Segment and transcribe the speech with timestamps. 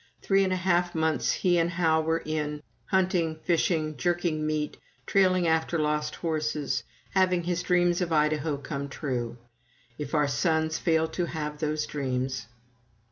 [0.23, 5.45] Three and a half months he and Hal were in hunting, fishing, jerking meat, trailing
[5.45, 6.81] after lost horses,
[7.11, 9.37] having his dreams of Idaho come true.
[9.99, 12.47] (If our sons fail to have those dreams!)